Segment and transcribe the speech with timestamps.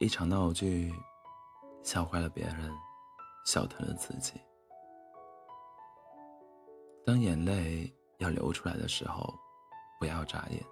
[0.00, 0.94] 一场闹剧，
[1.82, 2.72] 笑坏了别人，
[3.44, 4.40] 笑疼了自己。
[7.04, 9.34] 当眼泪要流出来的时候，
[9.98, 10.64] 不要眨眼，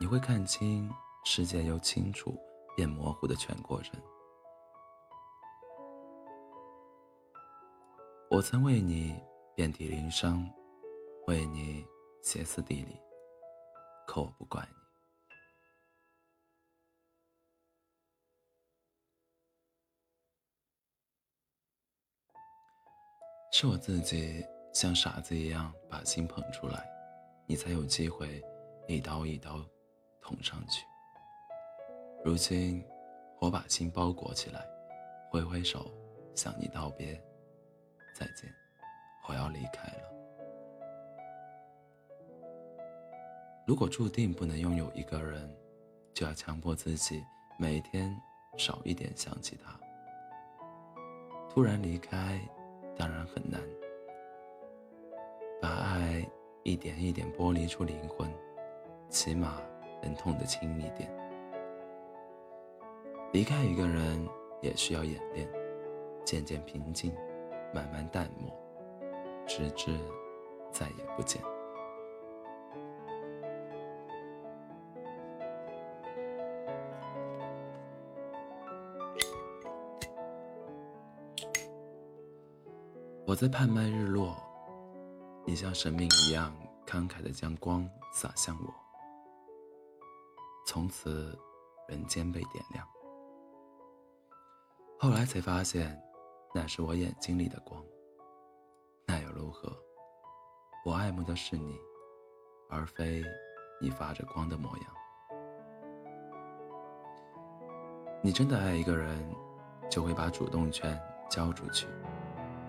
[0.00, 0.90] 你会看清
[1.22, 2.34] 世界由清楚
[2.74, 4.00] 变模糊的全过程。
[8.30, 9.22] 我曾为你
[9.54, 10.42] 遍体鳞伤，
[11.26, 11.86] 为你
[12.22, 12.98] 歇斯底里，
[14.06, 14.81] 可我不怪你。
[23.54, 24.42] 是我自己
[24.72, 26.90] 像傻子一样把心捧出来，
[27.46, 28.42] 你才有机会
[28.88, 29.62] 一刀一刀
[30.22, 30.86] 捅上去。
[32.24, 32.82] 如今
[33.38, 34.66] 我把心包裹起来，
[35.30, 35.92] 挥挥手
[36.34, 37.12] 向你道别，
[38.14, 38.50] 再见，
[39.28, 40.10] 我要离开了。
[43.66, 45.54] 如果注定不能拥有一个人，
[46.14, 47.22] 就要强迫自己
[47.58, 48.18] 每天
[48.56, 49.78] 少一点想起他。
[51.50, 52.40] 突然离开。
[52.96, 53.60] 当然很难，
[55.60, 56.24] 把爱
[56.62, 58.30] 一点一点剥离出灵魂，
[59.08, 59.60] 起码
[60.02, 61.10] 能痛得轻一点。
[63.32, 64.28] 离开一个人
[64.60, 65.48] 也需要演练，
[66.24, 67.12] 渐渐平静，
[67.74, 68.52] 慢慢淡漠，
[69.46, 69.90] 直至
[70.70, 71.42] 再也不见。
[83.32, 84.36] 我在盼麦日落，
[85.46, 86.54] 你像神明一样
[86.86, 88.74] 慷慨地将光洒向我，
[90.66, 91.34] 从此
[91.88, 92.86] 人间被点亮。
[94.98, 95.98] 后来才发现，
[96.54, 97.82] 那是我眼睛里的光。
[99.06, 99.74] 那又如何？
[100.84, 101.80] 我爱慕的是你，
[102.68, 103.24] 而非
[103.80, 104.86] 你发着光的模样。
[108.22, 109.34] 你真的爱一个人，
[109.90, 111.00] 就会把主动权
[111.30, 111.86] 交出去。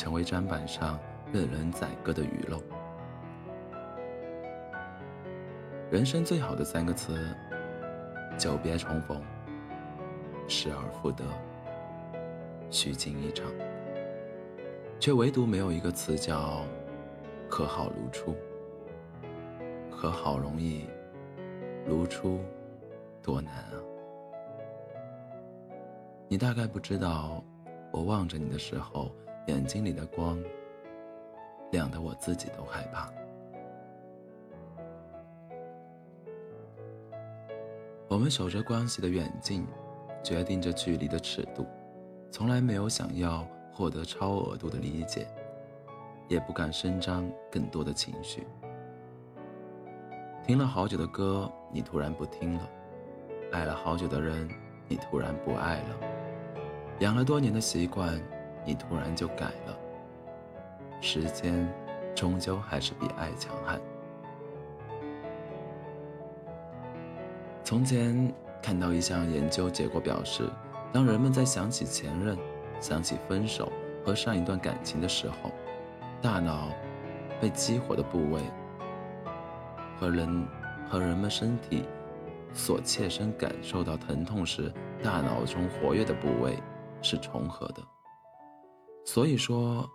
[0.00, 0.98] 成为砧板上
[1.30, 2.62] 任人宰割的鱼肉。
[5.90, 7.36] 人生最好的三个词：
[8.38, 9.22] 久别重逢、
[10.48, 11.22] 失而复得、
[12.70, 13.46] 虚惊一场。
[14.98, 16.64] 却唯独没有一个词叫
[17.46, 18.34] 和好如初。
[19.90, 20.86] 和好容易，
[21.86, 22.40] 如初
[23.22, 23.76] 多难啊！
[26.26, 27.44] 你大概不知道，
[27.90, 29.14] 我望着你的时候。
[29.50, 30.40] 眼睛里的光
[31.72, 33.12] 亮得我自己都害怕。
[38.06, 39.66] 我们守着关系的远近，
[40.22, 41.66] 决定着距离的尺度，
[42.30, 45.26] 从来没有想要获得超额度的理解，
[46.28, 48.46] 也不敢声张更多的情绪。
[50.46, 52.62] 听了好久的歌，你突然不听了；
[53.50, 54.48] 爱了好久的人，
[54.86, 55.96] 你突然不爱了；
[57.00, 58.20] 养了多年的习惯。
[58.64, 59.78] 你突然就改了，
[61.00, 61.66] 时间
[62.14, 63.80] 终究还是比爱强悍。
[67.64, 68.32] 从前
[68.62, 70.48] 看到一项研究结果表示，
[70.92, 72.36] 当人们在想起前任、
[72.80, 73.70] 想起分手
[74.04, 75.50] 和上一段感情的时候，
[76.20, 76.68] 大脑
[77.40, 78.40] 被激活的部位
[79.98, 80.46] 和人
[80.88, 81.84] 和人们身体
[82.52, 84.72] 所切身感受到疼痛时，
[85.02, 86.58] 大脑中活跃的部位
[87.00, 87.82] 是重合的。
[89.04, 89.88] 所以说，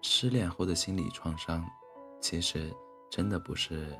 [0.00, 1.64] 失恋后的心理创伤，
[2.20, 2.74] 其实
[3.10, 3.98] 真的不是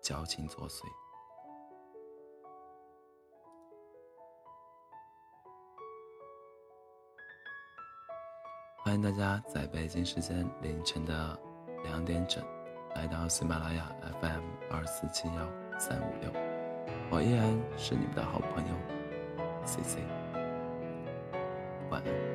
[0.00, 0.82] 矫情作祟。
[8.84, 11.38] 欢迎大家在北京时间凌晨的
[11.84, 12.44] 两点整，
[12.94, 16.30] 来到喜马拉雅 FM 二四七幺三五六，
[17.10, 18.74] 我依然是你们的好朋友
[19.64, 20.00] C C
[21.90, 22.31] 晚安。